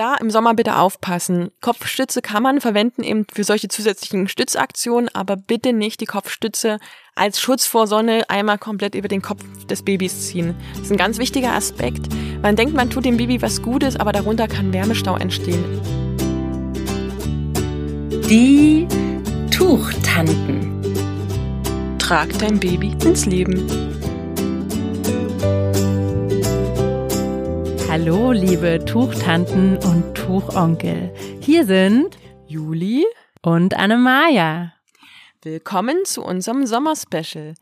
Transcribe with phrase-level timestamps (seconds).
[0.00, 1.50] Da im Sommer bitte aufpassen.
[1.60, 6.78] Kopfstütze kann man verwenden eben für solche zusätzlichen Stützaktionen, aber bitte nicht die Kopfstütze
[7.14, 10.54] als Schutz vor Sonne einmal komplett über den Kopf des Babys ziehen.
[10.72, 12.08] Das ist ein ganz wichtiger Aspekt.
[12.40, 15.62] Man denkt, man tut dem Baby was Gutes, aber darunter kann Wärmestau entstehen.
[18.30, 18.88] Die
[19.50, 20.80] Tuchtanten.
[21.98, 23.99] Trag dein Baby ins Leben.
[27.90, 31.12] Hallo, liebe Tuchtanten und Tuchonkel.
[31.40, 32.16] Hier sind
[32.46, 33.04] Juli
[33.42, 34.74] und Annemaja.
[35.42, 37.54] Willkommen zu unserem Sommerspecial.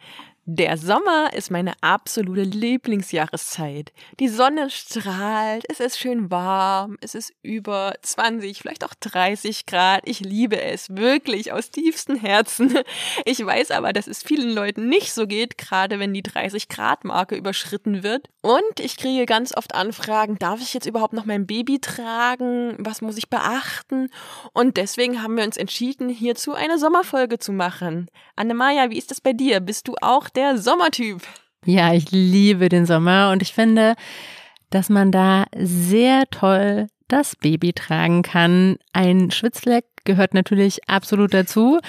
[0.51, 3.93] Der Sommer ist meine absolute Lieblingsjahreszeit.
[4.19, 10.01] Die Sonne strahlt, es ist schön warm, es ist über 20, vielleicht auch 30 Grad.
[10.07, 12.79] Ich liebe es wirklich aus tiefstem Herzen.
[13.27, 17.05] Ich weiß aber, dass es vielen Leuten nicht so geht, gerade wenn die 30 Grad
[17.05, 18.31] Marke überschritten wird.
[18.41, 22.75] Und ich kriege ganz oft Anfragen, darf ich jetzt überhaupt noch mein Baby tragen?
[22.79, 24.09] Was muss ich beachten?
[24.55, 28.09] Und deswegen haben wir uns entschieden, hierzu eine Sommerfolge zu machen.
[28.35, 29.61] Annemaja, wie ist das bei dir?
[29.61, 31.23] Bist du auch der Sommertyp.
[31.65, 33.95] Ja, ich liebe den Sommer und ich finde,
[34.71, 38.77] dass man da sehr toll das Baby tragen kann.
[38.93, 41.81] Ein Schwitzfleck gehört natürlich absolut dazu,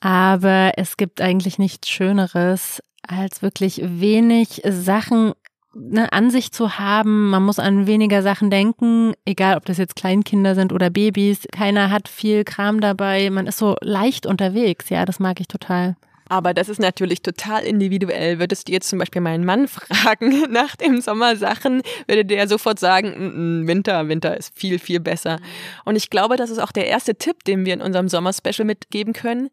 [0.00, 5.32] aber es gibt eigentlich nichts Schöneres, als wirklich wenig Sachen
[5.74, 10.56] eine Ansicht zu haben, man muss an weniger Sachen denken, egal ob das jetzt Kleinkinder
[10.56, 11.46] sind oder Babys.
[11.52, 14.90] Keiner hat viel Kram dabei, man ist so leicht unterwegs.
[14.90, 15.96] Ja, das mag ich total.
[16.30, 18.38] Aber das ist natürlich total individuell.
[18.38, 23.08] Würdest du jetzt zum Beispiel meinen Mann fragen nach dem Sommersachen, würde der sofort sagen,
[23.08, 25.40] mm, mm, Winter, Winter ist viel, viel besser.
[25.84, 29.12] Und ich glaube, das ist auch der erste Tipp, den wir in unserem Sommerspecial mitgeben
[29.12, 29.50] können.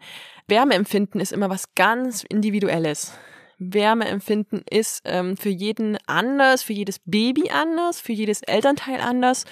[0.47, 3.11] Wärmeempfinden ist immer was ganz Individuelles.
[3.59, 9.45] Wärmeempfinden ist ähm, für jeden anders, für jedes Baby anders, für jedes Elternteil anders.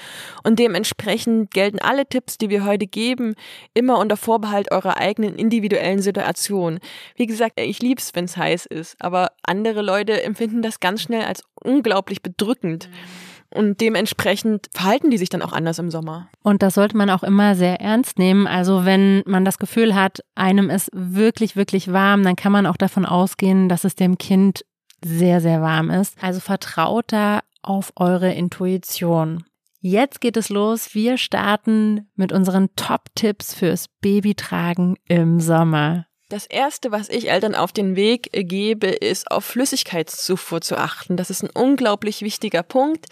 [0.43, 3.35] Und dementsprechend gelten alle Tipps, die wir heute geben,
[3.73, 6.79] immer unter Vorbehalt eurer eigenen individuellen Situation.
[7.15, 11.43] Wie gesagt, ich lieb's, wenn's heiß ist, aber andere Leute empfinden das ganz schnell als
[11.55, 12.89] unglaublich bedrückend.
[12.89, 13.34] Mhm.
[13.55, 16.27] Und dementsprechend verhalten die sich dann auch anders im Sommer.
[16.43, 18.47] Und das sollte man auch immer sehr ernst nehmen.
[18.47, 22.75] Also wenn man das Gefühl hat, einem ist wirklich, wirklich warm, dann kann man auch
[22.75, 24.65] davon ausgehen, dass es dem Kind
[25.03, 26.21] sehr, sehr warm ist.
[26.21, 29.45] Also vertraut da auf eure Intuition.
[29.79, 30.93] Jetzt geht es los.
[30.93, 36.04] Wir starten mit unseren Top-Tipps fürs Babytragen im Sommer.
[36.27, 41.17] Das erste, was ich Eltern auf den Weg gebe, ist auf Flüssigkeitszufuhr zu achten.
[41.17, 43.05] Das ist ein unglaublich wichtiger Punkt,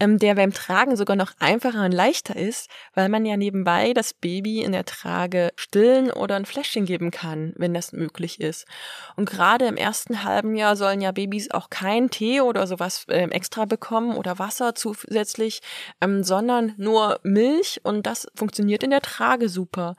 [0.00, 4.14] ähm, der beim Tragen sogar noch einfacher und leichter ist, weil man ja nebenbei das
[4.14, 8.64] Baby in der Trage stillen oder ein Fläschchen geben kann, wenn das möglich ist.
[9.14, 13.30] Und gerade im ersten halben Jahr sollen ja Babys auch keinen Tee oder sowas ähm,
[13.30, 15.60] extra bekommen oder Wasser zusätzlich,
[16.00, 19.96] ähm, sondern nur Milch und das funktioniert in der Trage super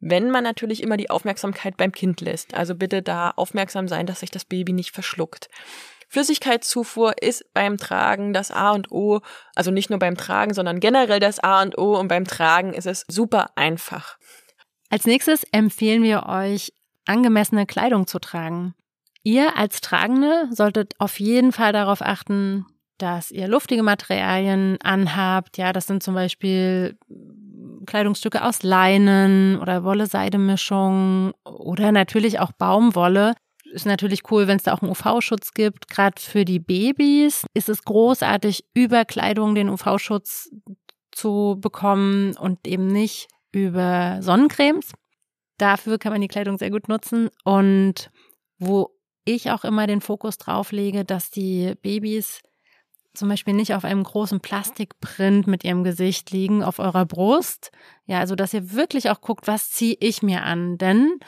[0.00, 2.54] wenn man natürlich immer die Aufmerksamkeit beim Kind lässt.
[2.54, 5.48] Also bitte da aufmerksam sein, dass sich das Baby nicht verschluckt.
[6.08, 9.20] Flüssigkeitszufuhr ist beim Tragen das A und O,
[9.54, 12.86] also nicht nur beim Tragen, sondern generell das A und O und beim Tragen ist
[12.86, 14.16] es super einfach.
[14.88, 16.72] Als nächstes empfehlen wir euch,
[17.04, 18.74] angemessene Kleidung zu tragen.
[19.22, 22.64] Ihr als Tragende solltet auf jeden Fall darauf achten,
[22.96, 25.58] dass ihr luftige Materialien anhabt.
[25.58, 26.98] Ja, das sind zum Beispiel
[27.88, 33.34] Kleidungsstücke aus Leinen oder Wolle-Seide-Mischung oder natürlich auch Baumwolle.
[33.72, 35.88] Ist natürlich cool, wenn es da auch einen UV-Schutz gibt.
[35.88, 40.50] Gerade für die Babys ist es großartig, über Kleidung den UV-Schutz
[41.10, 44.92] zu bekommen und eben nicht über Sonnencremes.
[45.58, 47.28] Dafür kann man die Kleidung sehr gut nutzen.
[47.44, 48.10] Und
[48.58, 48.90] wo
[49.24, 52.40] ich auch immer den Fokus drauf lege, dass die Babys
[53.14, 57.70] zum Beispiel nicht auf einem großen Plastikprint mit ihrem Gesicht liegen auf eurer Brust.
[58.06, 60.78] Ja, also dass ihr wirklich auch guckt, was ziehe ich mir an.
[60.78, 61.18] Denn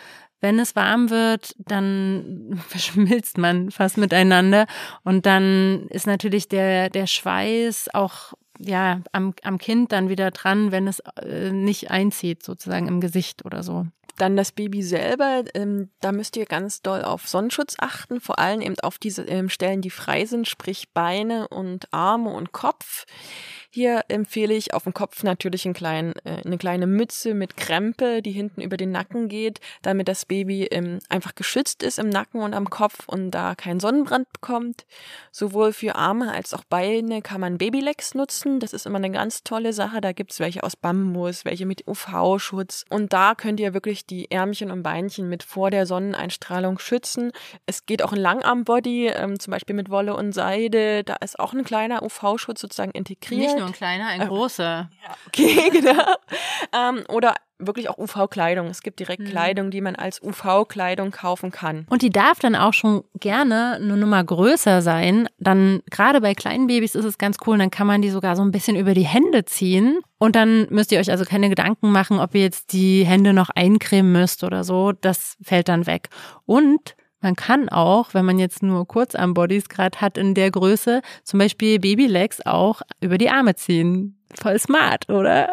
[0.40, 4.66] wenn es warm wird, dann verschmilzt man fast miteinander
[5.04, 10.70] und dann ist natürlich der, der Schweiß auch ja am, am Kind dann wieder dran,
[10.70, 13.86] wenn es äh, nicht einzieht, sozusagen im Gesicht oder so.
[14.16, 18.60] Dann das Baby selber, ähm, da müsst ihr ganz doll auf Sonnenschutz achten, vor allem
[18.60, 23.06] eben auf diese ähm, Stellen, die frei sind, sprich Beine und Arme und Kopf.
[23.72, 28.20] Hier empfehle ich auf dem Kopf natürlich einen kleinen, äh, eine kleine Mütze mit Krempe,
[28.20, 32.42] die hinten über den Nacken geht, damit das Baby ähm, einfach geschützt ist im Nacken
[32.42, 34.86] und am Kopf und da keinen Sonnenbrand bekommt.
[35.30, 38.58] Sowohl für Arme als auch Beine kann man Babylecks nutzen.
[38.58, 40.00] Das ist immer eine ganz tolle Sache.
[40.00, 42.84] Da gibt's welche aus Bambus, welche mit UV-Schutz.
[42.90, 47.32] Und da könnt ihr wirklich die Ärmchen und Beinchen mit vor der Sonneneinstrahlung schützen.
[47.66, 51.04] Es geht auch ein Langarmbody, ähm, zum Beispiel mit Wolle und Seide.
[51.04, 54.90] Da ist auch ein kleiner UV-Schutz sozusagen integriert nur ein kleiner, ein großer.
[55.02, 56.14] Ja, okay, genau.
[56.74, 58.66] ähm, oder wirklich auch UV-Kleidung.
[58.66, 59.26] Es gibt direkt mhm.
[59.26, 61.86] Kleidung, die man als UV-Kleidung kaufen kann.
[61.88, 65.28] Und die darf dann auch schon gerne eine Nummer größer sein.
[65.38, 68.42] Dann gerade bei kleinen Babys ist es ganz cool, dann kann man die sogar so
[68.42, 70.00] ein bisschen über die Hände ziehen.
[70.18, 73.50] Und dann müsst ihr euch also keine Gedanken machen, ob ihr jetzt die Hände noch
[73.50, 74.92] eincremen müsst oder so.
[74.92, 76.08] Das fällt dann weg.
[76.46, 81.38] Und man kann auch, wenn man jetzt nur Kurzarmbodies gerade hat in der Größe, zum
[81.38, 84.18] Beispiel Babylegs auch über die Arme ziehen.
[84.40, 85.50] Voll smart, oder?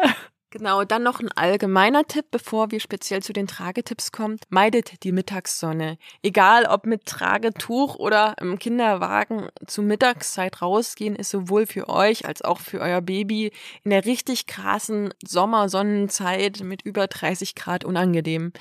[0.50, 4.38] Genau, dann noch ein allgemeiner Tipp, bevor wir speziell zu den Tragetipps kommen.
[4.48, 5.98] Meidet die Mittagssonne.
[6.22, 12.40] Egal ob mit Tragetuch oder im Kinderwagen zur Mittagszeit rausgehen, ist sowohl für euch als
[12.40, 13.52] auch für euer Baby
[13.84, 18.54] in der richtig krassen Sommersonnenzeit mit über 30 Grad unangenehm.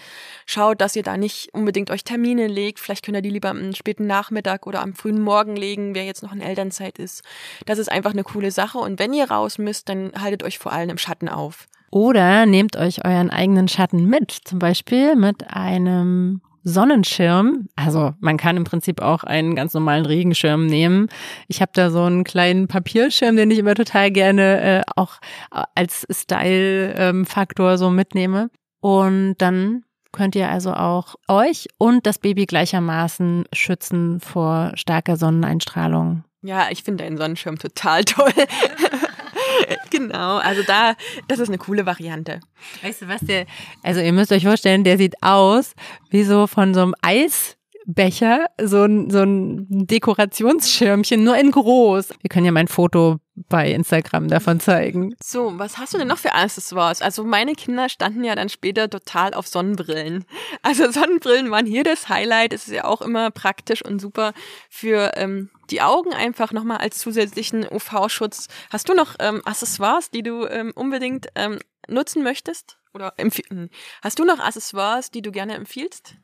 [0.45, 2.81] Schaut, dass ihr da nicht unbedingt euch Termine legt.
[2.81, 6.22] Vielleicht könnt ihr die lieber am späten Nachmittag oder am frühen Morgen legen, wer jetzt
[6.22, 7.24] noch in Elternzeit ist.
[7.66, 8.78] Das ist einfach eine coole Sache.
[8.78, 11.66] Und wenn ihr raus müsst, dann haltet euch vor allem im Schatten auf.
[11.92, 17.69] Oder nehmt euch euren eigenen Schatten mit, zum Beispiel mit einem Sonnenschirm.
[17.78, 21.07] Also man kann im Prinzip auch einen ganz normalen Regenschirm nehmen.
[21.48, 25.19] Ich habe da so einen kleinen Papierschirm, den ich immer total gerne äh, auch
[25.75, 28.50] als Style-Faktor so mitnehme.
[28.81, 36.24] Und dann könnt ihr also auch euch und das Baby gleichermaßen schützen vor starker Sonneneinstrahlung.
[36.42, 38.31] Ja, ich finde deinen Sonnenschirm total toll.
[39.89, 40.95] genau, also da,
[41.27, 42.39] das ist eine coole Variante.
[42.81, 43.45] Weißt du was, der,
[43.83, 45.74] also ihr müsst euch vorstellen, der sieht aus
[46.09, 52.09] wie so von so einem Eisbecher, so ein, so ein Dekorationsschirmchen, nur in groß.
[52.21, 53.18] Wir können ja mein Foto
[53.49, 55.15] bei Instagram davon zeigen.
[55.21, 57.01] So, was hast du denn noch für Accessoires?
[57.01, 60.25] Also meine Kinder standen ja dann später total auf Sonnenbrillen.
[60.63, 62.51] Also Sonnenbrillen waren hier das Highlight.
[62.51, 64.33] Es ist ja auch immer praktisch und super
[64.69, 68.47] für ähm, die Augen einfach nochmal als zusätzlichen UV-Schutz.
[68.69, 72.77] Hast du noch ähm, Accessoires, die du ähm, unbedingt ähm, nutzen möchtest?
[72.93, 73.69] Oder empfehlen?
[74.01, 76.15] Hast du noch Accessoires, die du gerne empfiehlst?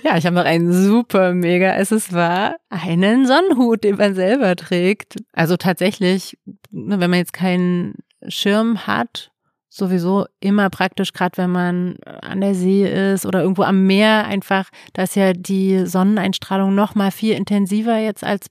[0.00, 5.16] Ja, ich habe noch einen super mega Accessoire, einen Sonnenhut, den man selber trägt.
[5.32, 6.38] Also tatsächlich,
[6.70, 7.94] ne, wenn man jetzt keinen
[8.26, 9.30] Schirm hat,
[9.68, 14.68] sowieso immer praktisch, gerade wenn man an der See ist oder irgendwo am Meer einfach,
[14.92, 18.48] da ist ja die Sonneneinstrahlung noch mal viel intensiver jetzt als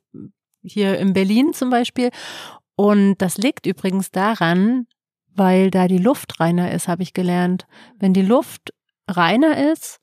[0.63, 2.09] hier in Berlin zum Beispiel.
[2.75, 4.87] Und das liegt übrigens daran,
[5.33, 7.67] weil da die Luft reiner ist, habe ich gelernt.
[7.99, 8.73] Wenn die Luft
[9.07, 9.99] reiner ist,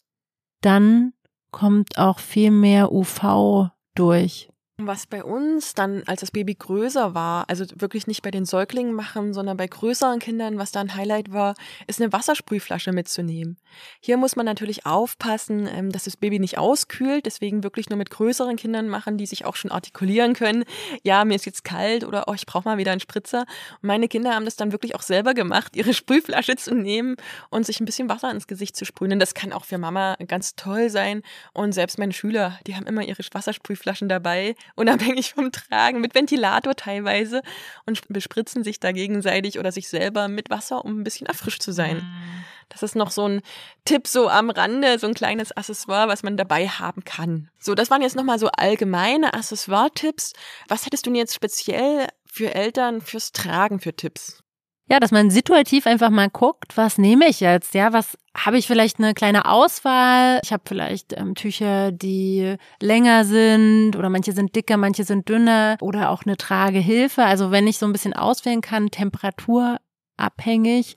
[0.61, 1.13] dann
[1.51, 4.49] kommt auch viel mehr UV durch.
[4.81, 8.95] Was bei uns dann, als das Baby größer war, also wirklich nicht bei den Säuglingen
[8.95, 11.55] machen, sondern bei größeren Kindern, was da ein Highlight war,
[11.89, 13.57] ist eine Wassersprühflasche mitzunehmen.
[14.01, 18.11] Hier muss man natürlich aufpassen, ähm, dass das Baby nicht auskühlt, deswegen wirklich nur mit
[18.11, 20.65] größeren Kindern machen, die sich auch schon artikulieren können.
[21.03, 23.41] Ja, mir ist jetzt kalt oder oh, ich brauche mal wieder einen Spritzer.
[23.83, 27.17] Und meine Kinder haben das dann wirklich auch selber gemacht, ihre Sprühflasche zu nehmen
[27.51, 29.13] und sich ein bisschen Wasser ins Gesicht zu sprühen.
[29.13, 31.23] Und das kann auch für Mama ganz toll sein.
[31.53, 36.75] Und selbst meine Schüler, die haben immer ihre Wassersprühflaschen dabei unabhängig vom Tragen, mit Ventilator
[36.75, 37.43] teilweise
[37.87, 41.73] und bespritzen sich da gegenseitig oder sich selber mit Wasser, um ein bisschen erfrischt zu
[41.73, 41.97] sein.
[41.97, 42.45] Mhm.
[42.69, 43.43] Das ist noch so ein
[43.85, 47.51] Tipp so am Rande, so ein kleines Accessoire, was man dabei haben kann.
[47.59, 50.33] So, das waren jetzt nochmal so allgemeine Accessoire-Tipps.
[50.69, 54.43] Was hättest du jetzt speziell für Eltern fürs Tragen für Tipps?
[54.91, 57.75] Ja, dass man situativ einfach mal guckt, was nehme ich jetzt?
[57.75, 60.41] Ja, was habe ich vielleicht eine kleine Auswahl?
[60.43, 65.77] Ich habe vielleicht ähm, Tücher, die länger sind oder manche sind dicker, manche sind dünner
[65.83, 67.23] oder auch eine Tragehilfe.
[67.23, 70.97] Also wenn ich so ein bisschen auswählen kann, temperaturabhängig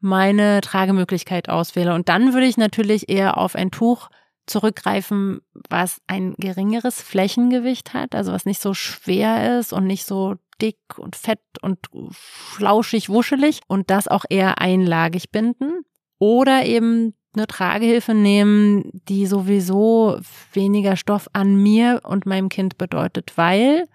[0.00, 1.94] meine Tragemöglichkeit auswähle.
[1.94, 4.08] Und dann würde ich natürlich eher auf ein Tuch
[4.46, 10.34] zurückgreifen, was ein geringeres Flächengewicht hat, also was nicht so schwer ist und nicht so
[10.60, 11.78] dick und fett und
[12.10, 15.82] flauschig, wuschelig und das auch eher einlagig binden.
[16.18, 20.18] Oder eben eine Tragehilfe nehmen, die sowieso
[20.52, 23.86] weniger Stoff an mir und meinem Kind bedeutet, weil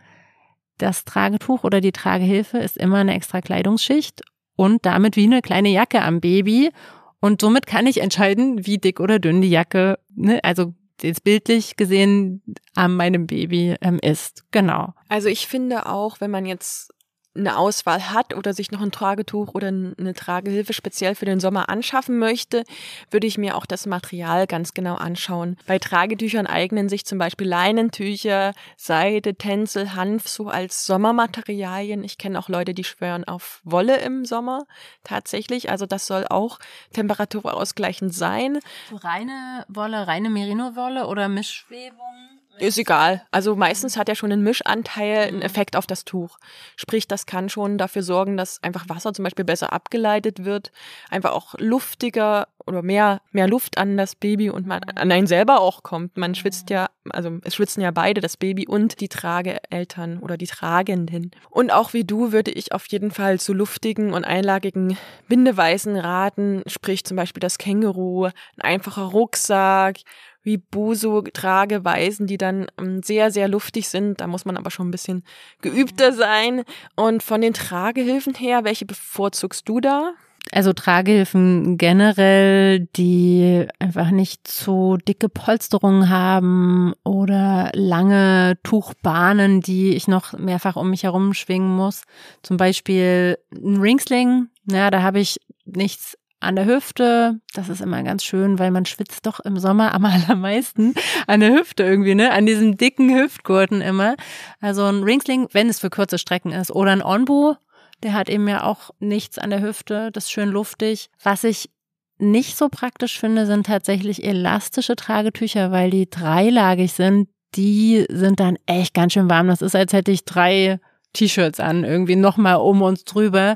[0.77, 4.21] das Tragetuch oder die Tragehilfe ist immer eine extra Kleidungsschicht
[4.55, 6.71] und damit wie eine kleine Jacke am Baby.
[7.19, 11.75] Und somit kann ich entscheiden, wie dick oder dünn die Jacke, ne, also jetzt bildlich
[11.75, 12.41] gesehen
[12.75, 14.45] an meinem Baby ähm, ist.
[14.51, 14.93] Genau.
[15.09, 16.93] Also ich finde auch, wenn man jetzt
[17.35, 21.69] eine Auswahl hat oder sich noch ein Tragetuch oder eine Tragehilfe speziell für den Sommer
[21.69, 22.63] anschaffen möchte,
[23.11, 25.57] würde ich mir auch das Material ganz genau anschauen.
[25.67, 32.03] Bei Tragetüchern eignen sich zum Beispiel Leinentücher, Seide, Tencel, Hanf so als Sommermaterialien.
[32.03, 34.65] Ich kenne auch Leute, die schwören auf Wolle im Sommer
[35.03, 35.69] tatsächlich.
[35.69, 36.59] Also das soll auch
[36.93, 38.59] temperaturausgleichend sein.
[38.89, 42.34] So reine Wolle, reine Merino-Wolle oder Mischwebung?
[42.59, 43.23] Ist egal.
[43.31, 46.37] Also meistens hat ja schon ein Mischanteil einen Effekt auf das Tuch.
[46.75, 50.71] Sprich, das kann schon dafür sorgen, dass einfach Wasser zum Beispiel besser abgeleitet wird,
[51.09, 55.59] einfach auch luftiger oder mehr, mehr Luft an das Baby und man, an einen selber
[55.59, 56.17] auch kommt.
[56.17, 60.47] Man schwitzt ja, also es schwitzen ja beide, das Baby und die Trageeltern oder die
[60.47, 61.31] Tragenden.
[61.49, 64.97] Und auch wie du würde ich auf jeden Fall zu luftigen und einlagigen
[65.27, 69.97] Bindeweisen raten, sprich zum Beispiel das Känguru, ein einfacher Rucksack,
[70.45, 74.21] wie Buso-Trageweisen, die dann ähm, sehr, sehr luftig sind.
[74.21, 75.23] Da muss man aber schon ein bisschen
[75.61, 76.63] geübter sein.
[76.95, 80.13] Und von den Tragehilfen her, welche bevorzugst du da?
[80.51, 90.07] Also Tragehilfen generell, die einfach nicht zu dicke Polsterungen haben oder lange Tuchbahnen, die ich
[90.07, 92.03] noch mehrfach um mich herum schwingen muss.
[92.43, 97.39] Zum Beispiel ein Ringsling, ja, da habe ich nichts an der Hüfte.
[97.53, 100.93] Das ist immer ganz schön, weil man schwitzt doch im Sommer am allermeisten
[101.27, 102.31] an der Hüfte irgendwie, ne?
[102.31, 104.15] An diesem dicken Hüftgurten immer.
[104.61, 106.71] Also ein Ringsling, wenn es für kurze Strecken ist.
[106.71, 107.55] Oder ein Onbu,
[108.03, 110.11] der hat eben ja auch nichts an der Hüfte.
[110.11, 111.09] Das ist schön luftig.
[111.21, 111.69] Was ich
[112.17, 117.29] nicht so praktisch finde, sind tatsächlich elastische Tragetücher, weil die dreilagig sind.
[117.55, 119.47] Die sind dann echt ganz schön warm.
[119.47, 120.79] Das ist, als hätte ich drei
[121.13, 123.55] T-Shirts an, irgendwie nochmal um uns drüber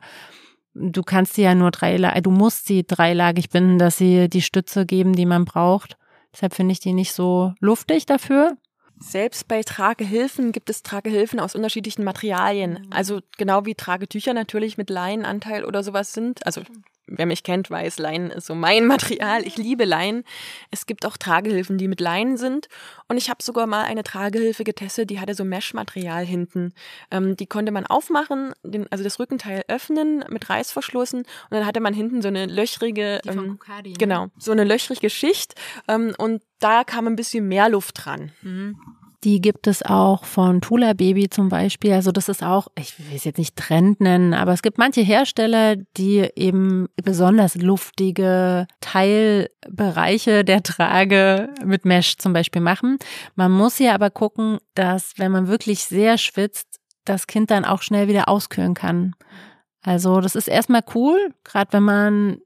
[0.79, 4.85] du kannst sie ja nur dreilagig, du musst sie dreilagig binden, dass sie die Stütze
[4.85, 5.97] geben, die man braucht.
[6.33, 8.57] Deshalb finde ich die nicht so luftig dafür.
[9.01, 12.87] Selbst bei Tragehilfen gibt es Tragehilfen aus unterschiedlichen Materialien.
[12.91, 16.45] Also genau wie Tragetücher natürlich mit Leinenanteil oder sowas sind.
[16.45, 16.61] Also
[17.09, 19.45] wer mich kennt, weiß, Leinen ist so mein Material.
[19.45, 20.23] Ich liebe Leinen.
[20.71, 22.67] Es gibt auch Tragehilfen, die mit Leinen sind.
[23.07, 26.73] Und ich habe sogar mal eine Tragehilfe getestet, die hatte so Mesh-Material hinten.
[27.11, 31.79] Ähm, die konnte man aufmachen, den, also das Rückenteil öffnen mit Reißverschlussen und dann hatte
[31.79, 33.95] man hinten so eine löchrige, die ähm, Kokadi, ne?
[33.97, 35.55] genau, so eine löchrige Schicht
[35.87, 38.31] ähm, und da kam ein bisschen mehr Luft dran.
[38.41, 38.77] Mhm.
[39.25, 41.91] Die gibt es auch von Tula Baby zum Beispiel.
[41.91, 45.01] Also das ist auch, ich will es jetzt nicht Trend nennen, aber es gibt manche
[45.01, 52.97] Hersteller, die eben besonders luftige Teilbereiche der Trage mit Mesh zum Beispiel machen.
[53.35, 57.81] Man muss hier aber gucken, dass wenn man wirklich sehr schwitzt, das Kind dann auch
[57.81, 59.15] schnell wieder auskühlen kann.
[59.81, 62.37] Also das ist erstmal cool, gerade wenn man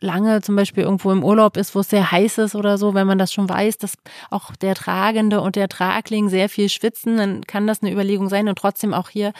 [0.00, 3.06] lange zum Beispiel irgendwo im Urlaub ist, wo es sehr heiß ist oder so, wenn
[3.06, 3.94] man das schon weiß, dass
[4.30, 8.48] auch der Tragende und der Tragling sehr viel schwitzen, dann kann das eine Überlegung sein
[8.48, 9.32] und trotzdem auch hier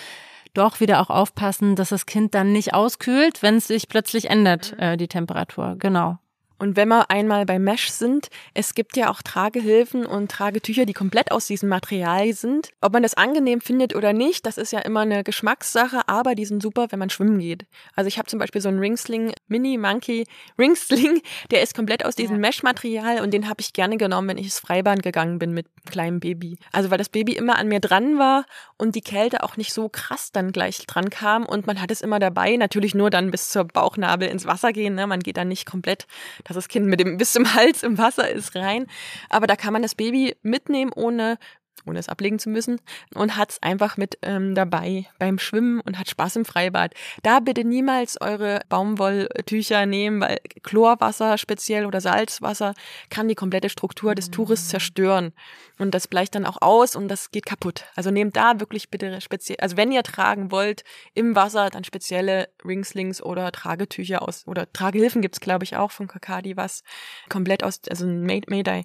[0.55, 4.75] doch wieder auch aufpassen, dass das Kind dann nicht auskühlt, wenn es sich plötzlich ändert,
[4.79, 5.77] äh, die Temperatur.
[5.79, 6.19] Genau.
[6.59, 10.93] Und wenn wir einmal bei Mesh sind, es gibt ja auch Tragehilfen und Tragetücher, die
[10.93, 12.71] komplett aus diesem Material sind.
[12.81, 16.45] Ob man das angenehm findet oder nicht, das ist ja immer eine Geschmackssache, aber die
[16.45, 17.67] sind super, wenn man schwimmen geht.
[17.95, 20.25] Also ich habe zum Beispiel so einen Ringsling, Mini Monkey
[20.59, 22.41] Ringsling, der ist komplett aus diesem ja.
[22.41, 26.21] Mesh-Material und den habe ich gerne genommen, wenn ich ins Freibad gegangen bin mit kleinem
[26.21, 26.59] Baby.
[26.73, 28.45] Also weil das Baby immer an mir dran war
[28.77, 32.01] und die Kälte auch nicht so krass dann gleich dran kam und man hat es
[32.01, 32.57] immer dabei.
[32.57, 35.07] Natürlich nur dann bis zur Bauchnabel ins Wasser gehen, ne?
[35.07, 36.07] man geht dann nicht komplett
[36.45, 38.87] dass das Kind mit dem bis zum Hals im Wasser ist rein.
[39.29, 41.39] Aber da kann man das Baby mitnehmen, ohne
[41.87, 42.81] ohne es ablegen zu müssen
[43.15, 46.95] und hat es einfach mit ähm, dabei beim Schwimmen und hat Spaß im Freibad.
[47.23, 52.75] Da bitte niemals eure Baumwolltücher nehmen, weil Chlorwasser speziell oder Salzwasser
[53.11, 54.69] kann die komplette Struktur des Tuches mm.
[54.69, 55.33] zerstören
[55.79, 57.85] und das bleicht dann auch aus und das geht kaputt.
[57.95, 62.49] Also nehmt da wirklich bitte speziell, also wenn ihr tragen wollt im Wasser, dann spezielle
[62.65, 66.83] Ringslings oder Tragetücher aus oder Tragehilfen gibt's glaube ich auch von Kakadi was
[67.29, 68.85] komplett aus, also Mayday,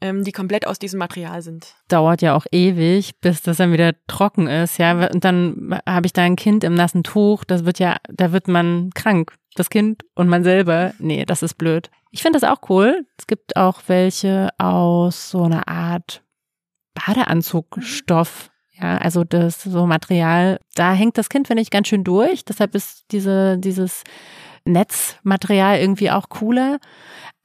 [0.00, 1.74] ähm, die komplett aus diesem Material sind.
[1.88, 5.08] Dauert ja auch ewig, bis das dann wieder trocken ist, ja.
[5.08, 8.48] Und dann habe ich da ein Kind im nassen Tuch, das wird ja, da wird
[8.48, 9.34] man krank.
[9.56, 11.90] Das Kind und man selber, nee, das ist blöd.
[12.10, 13.06] Ich finde das auch cool.
[13.18, 16.22] Es gibt auch welche aus so einer Art
[16.94, 18.50] Badeanzugstoff.
[18.72, 22.44] Ja, also das so Material, da hängt das Kind, finde ich, ganz schön durch.
[22.44, 24.02] Deshalb ist diese, dieses
[24.64, 26.78] Netzmaterial irgendwie auch cooler.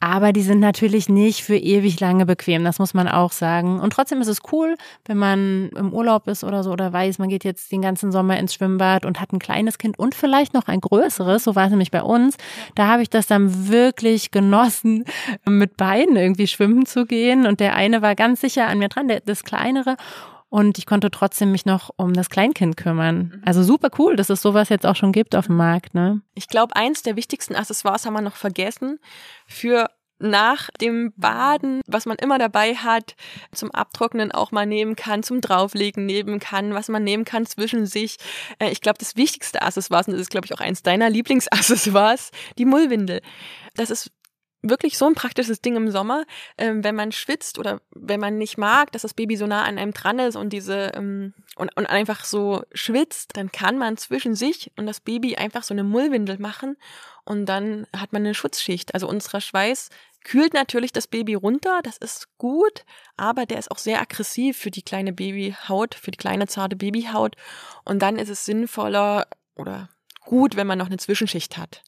[0.02, 3.82] Aber die sind natürlich nicht für ewig lange bequem, das muss man auch sagen.
[3.82, 7.28] Und trotzdem ist es cool, wenn man im Urlaub ist oder so oder weiß, man
[7.28, 10.70] geht jetzt den ganzen Sommer ins Schwimmbad und hat ein kleines Kind und vielleicht noch
[10.70, 12.38] ein größeres, so war es nämlich bei uns.
[12.76, 15.04] Da habe ich das dann wirklich genossen,
[15.46, 17.46] mit beiden irgendwie schwimmen zu gehen.
[17.46, 19.98] Und der eine war ganz sicher an mir dran, der, das kleinere
[20.50, 23.34] und ich konnte trotzdem mich noch um das Kleinkind kümmern.
[23.36, 23.42] Mhm.
[23.46, 25.94] Also super cool, dass es sowas jetzt auch schon gibt auf dem Markt.
[25.94, 26.22] Ne?
[26.34, 29.00] Ich glaube, eins der wichtigsten Accessoires haben wir noch vergessen
[29.48, 29.90] für
[30.20, 33.16] nach dem Baden, was man immer dabei hat,
[33.54, 37.86] zum Abtrocknen auch mal nehmen kann, zum Drauflegen nehmen kann, was man nehmen kann zwischen
[37.86, 38.18] sich.
[38.60, 42.32] Äh, ich glaube, das wichtigste Accessoires, und das ist, glaube ich, auch eins deiner Lieblingsaccessoires,
[42.58, 43.22] die Mullwindel.
[43.76, 44.12] Das ist
[44.62, 46.26] wirklich so ein praktisches Ding im Sommer,
[46.58, 49.78] ähm, wenn man schwitzt oder wenn man nicht mag, dass das Baby so nah an
[49.78, 54.36] einem dran ist und diese ähm, und, und einfach so schwitzt, dann kann man zwischen
[54.36, 56.78] sich und das Baby einfach so eine Mullwindel machen
[57.24, 58.94] und dann hat man eine Schutzschicht.
[58.94, 59.90] Also unserer Schweiß
[60.24, 62.84] kühlt natürlich das Baby runter, das ist gut,
[63.16, 67.36] aber der ist auch sehr aggressiv für die kleine Babyhaut, für die kleine zarte Babyhaut
[67.86, 69.90] und dann ist es sinnvoller oder
[70.26, 71.82] gut, wenn man noch eine Zwischenschicht hat.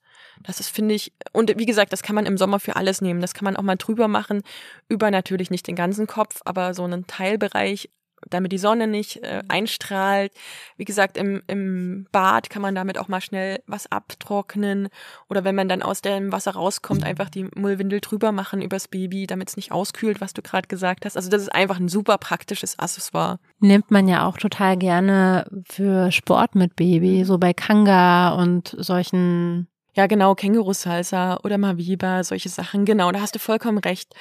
[0.44, 3.22] Das ist, finde ich, und wie gesagt, das kann man im Sommer für alles nehmen.
[3.22, 4.44] Das kann man auch mal drüber machen,
[4.90, 7.90] über natürlich nicht den ganzen Kopf, aber so einen Teilbereich,
[8.30, 10.32] damit die Sonne nicht äh, einstrahlt.
[10.78, 14.90] Wie gesagt, im, im Bad kann man damit auch mal schnell was abtrocknen.
[15.30, 19.28] Oder wenn man dann aus dem Wasser rauskommt, einfach die Mullwindel drüber machen übers Baby,
[19.28, 21.18] damit es nicht auskühlt, was du gerade gesagt hast.
[21.18, 23.40] Also das ist einfach ein super praktisches Accessoire.
[23.60, 29.68] Nimmt man ja auch total gerne für Sport mit Baby, so bei Kanga und solchen
[29.94, 32.86] ja, genau, Känguru-Salsa oder Maviba, solche Sachen.
[32.86, 34.14] Genau, da hast du vollkommen recht.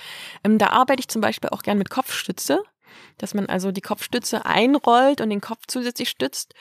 [0.42, 2.62] Ähm, da arbeite ich zum Beispiel auch gern mit Kopfstütze,
[3.18, 6.54] dass man also die Kopfstütze einrollt und den Kopf zusätzlich stützt.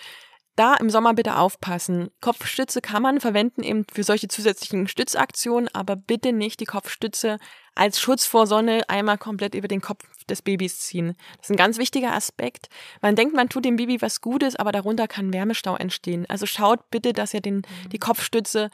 [0.55, 2.11] Da im Sommer bitte aufpassen.
[2.21, 7.39] Kopfstütze kann man verwenden eben für solche zusätzlichen Stützaktionen, aber bitte nicht die Kopfstütze
[7.75, 11.15] als Schutz vor Sonne einmal komplett über den Kopf des Babys ziehen.
[11.37, 12.69] Das ist ein ganz wichtiger Aspekt.
[13.01, 16.25] Man denkt, man tut dem Baby was Gutes, aber darunter kann Wärmestau entstehen.
[16.29, 17.89] Also schaut bitte, dass ihr den, mhm.
[17.91, 18.69] die Kopfstütze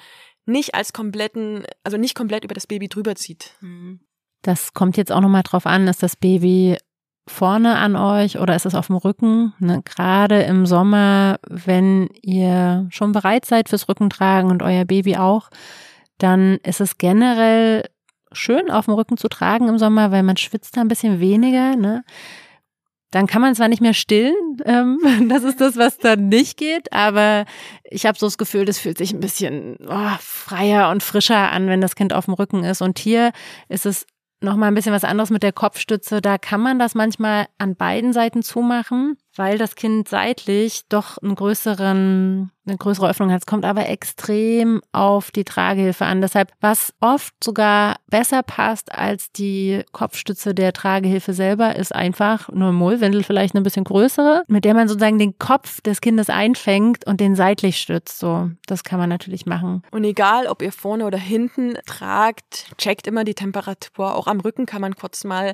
[0.45, 3.53] nicht als kompletten, also nicht komplett über das Baby drüber zieht.
[3.61, 3.99] Mhm.
[4.41, 6.77] Das kommt jetzt auch nochmal drauf an, ist das Baby
[7.27, 9.53] vorne an euch oder ist es auf dem Rücken?
[9.59, 9.81] Ne?
[9.83, 15.49] Gerade im Sommer, wenn ihr schon bereit seid fürs Rückentragen und euer Baby auch,
[16.17, 17.89] dann ist es generell
[18.35, 21.75] schön auf dem Rücken zu tragen im Sommer, weil man schwitzt da ein bisschen weniger.
[21.75, 22.03] Ne?
[23.11, 24.99] Dann kann man zwar nicht mehr stillen, ähm,
[25.29, 27.45] das ist das, was dann nicht geht, aber
[27.83, 31.67] ich habe so das Gefühl, das fühlt sich ein bisschen oh, freier und frischer an,
[31.67, 32.81] wenn das Kind auf dem Rücken ist.
[32.81, 33.31] Und hier
[33.69, 34.05] ist es
[34.41, 36.21] nochmal ein bisschen was anderes mit der Kopfstütze.
[36.21, 41.35] Da kann man das manchmal an beiden Seiten zumachen weil das Kind seitlich doch einen
[41.35, 43.41] größeren, eine größere Öffnung hat.
[43.41, 46.21] Es kommt aber extrem auf die Tragehilfe an.
[46.21, 52.71] Deshalb, was oft sogar besser passt als die Kopfstütze der Tragehilfe selber, ist einfach nur
[52.71, 57.19] Mullwindel, vielleicht eine bisschen größere, mit der man sozusagen den Kopf des Kindes einfängt und
[57.19, 58.19] den seitlich stützt.
[58.19, 59.83] So, das kann man natürlich machen.
[59.91, 64.15] Und egal, ob ihr vorne oder hinten tragt, checkt immer die Temperatur.
[64.15, 65.53] Auch am Rücken kann man kurz mal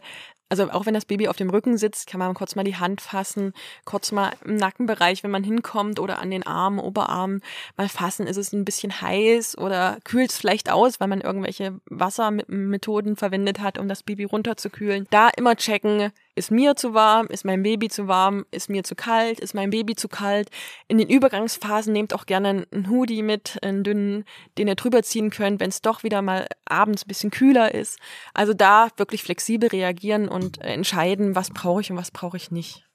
[0.52, 3.00] also auch wenn das Baby auf dem Rücken sitzt, kann man kurz mal die Hand
[3.00, 3.54] fassen,
[3.86, 7.42] kurz mal im Nackenbereich, wenn man hinkommt oder an den Armen, Oberarmen
[7.78, 8.28] mal fassen.
[8.28, 13.62] Ist es ein bisschen heiß oder kühlt es vielleicht aus, weil man irgendwelche Wassermethoden verwendet
[13.62, 15.08] hat, um das Baby runterzukühlen.
[15.10, 17.28] Da immer checken, ist mir zu warm?
[17.28, 18.46] Ist mein Baby zu warm?
[18.52, 19.40] Ist mir zu kalt?
[19.40, 20.50] Ist mein Baby zu kalt?
[20.88, 24.26] In den Übergangsphasen nehmt auch gerne einen Hoodie mit, einen dünnen,
[24.58, 28.00] den ihr drüber ziehen könnt, wenn es doch wieder mal abends ein bisschen kühler ist.
[28.34, 32.86] Also da wirklich flexibel reagieren und entscheiden, was brauche ich und was brauche ich nicht.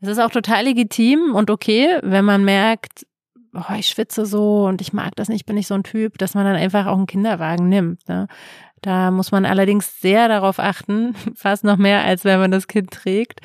[0.00, 3.06] Es ist auch total legitim und okay, wenn man merkt,
[3.56, 6.34] oh, ich schwitze so und ich mag das nicht, bin ich so ein Typ, dass
[6.34, 8.06] man dann einfach auch einen Kinderwagen nimmt.
[8.08, 8.28] Ne?
[8.82, 12.90] Da muss man allerdings sehr darauf achten, fast noch mehr als wenn man das Kind
[12.90, 13.40] trägt,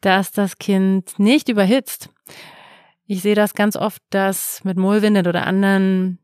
[0.00, 2.10] dass das Kind nicht überhitzt.
[3.06, 6.19] Ich sehe das ganz oft, dass mit Mullwindet oder anderen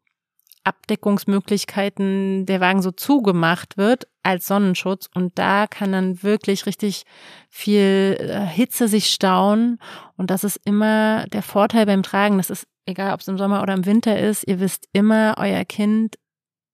[0.66, 7.04] Abdeckungsmöglichkeiten der Wagen so zugemacht wird als Sonnenschutz und da kann dann wirklich richtig
[7.48, 9.78] viel äh, Hitze sich stauen
[10.16, 12.38] und das ist immer der Vorteil beim Tragen.
[12.38, 14.44] Das ist egal, ob es im Sommer oder im Winter ist.
[14.46, 16.16] Ihr wisst immer, euer Kind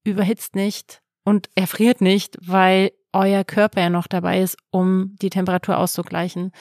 [0.05, 5.77] überhitzt nicht und erfriert nicht, weil euer Körper ja noch dabei ist, um die Temperatur
[5.77, 6.53] auszugleichen.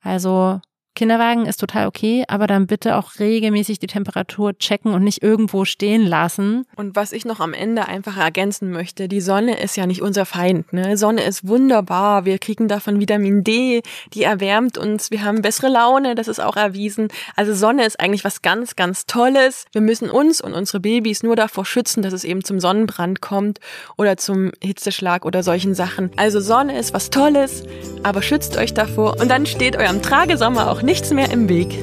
[0.00, 0.60] Also
[0.94, 5.64] Kinderwagen ist total okay, aber dann bitte auch regelmäßig die Temperatur checken und nicht irgendwo
[5.64, 6.66] stehen lassen.
[6.76, 10.26] Und was ich noch am Ende einfach ergänzen möchte, die Sonne ist ja nicht unser
[10.26, 10.72] Feind.
[10.72, 10.98] Ne?
[10.98, 12.26] Sonne ist wunderbar.
[12.26, 15.10] Wir kriegen davon Vitamin D, die erwärmt uns.
[15.10, 17.08] Wir haben bessere Laune, das ist auch erwiesen.
[17.36, 19.64] Also Sonne ist eigentlich was ganz, ganz Tolles.
[19.72, 23.60] Wir müssen uns und unsere Babys nur davor schützen, dass es eben zum Sonnenbrand kommt
[23.96, 26.10] oder zum Hitzeschlag oder solchen Sachen.
[26.16, 27.62] Also Sonne ist was Tolles,
[28.02, 31.78] aber schützt euch davor und dann steht eurem Tragesommer auch nichts mehr im Weg.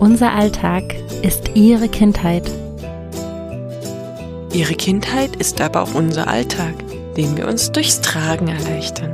[0.00, 2.50] Unser Alltag ist Ihre Kindheit.
[4.54, 6.74] Ihre Kindheit ist aber auch unser Alltag,
[7.16, 9.12] den wir uns durchs Tragen erleichtern.